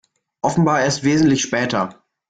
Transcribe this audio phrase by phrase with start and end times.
[0.41, 2.01] Offenbar erst wesentlich später.